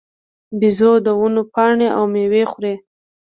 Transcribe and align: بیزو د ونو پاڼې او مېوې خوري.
بیزو 0.59 0.91
د 1.05 1.07
ونو 1.19 1.43
پاڼې 1.53 1.87
او 1.97 2.03
مېوې 2.13 2.43
خوري. 2.51 2.75